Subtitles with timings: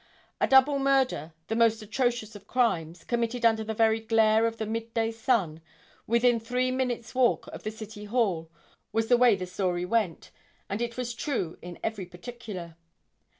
[0.39, 4.65] A double murder, the most atrocious of crimes, committed under the very glare of the
[4.65, 5.61] mid day sun
[6.07, 8.49] within three minutes walk of the City Hall
[8.91, 10.31] was the way the story went
[10.67, 12.77] and it was true in every particular.